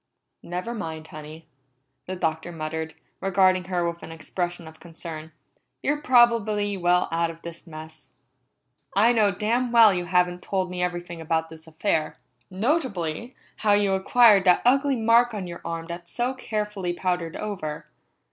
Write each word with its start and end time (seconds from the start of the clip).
"Never 0.41 0.73
mind, 0.73 1.05
Honey," 1.09 1.45
the 2.07 2.15
Doctor 2.15 2.51
muttered, 2.51 2.95
regarding 3.19 3.65
her 3.65 3.87
with 3.87 4.01
an 4.01 4.11
expression 4.11 4.67
of 4.67 4.79
concern. 4.79 5.31
"You're 5.83 6.01
probably 6.01 6.75
well 6.75 7.07
out 7.11 7.29
of 7.29 7.43
the 7.43 7.61
mess. 7.67 8.09
I 8.95 9.13
know 9.13 9.29
damn 9.29 9.71
well 9.71 9.93
you 9.93 10.05
haven't 10.05 10.41
told 10.41 10.71
me 10.71 10.81
everything 10.81 11.21
about 11.21 11.49
this 11.49 11.67
affair 11.67 12.17
notably, 12.49 13.35
how 13.57 13.73
you 13.73 13.93
acquired 13.93 14.43
that 14.45 14.63
ugly 14.65 14.95
mark 14.95 15.35
on 15.35 15.45
your 15.45 15.61
arm 15.63 15.85
that's 15.85 16.11
so 16.11 16.33
carefully 16.33 16.93
powdered 16.93 17.35
over. 17.37 17.85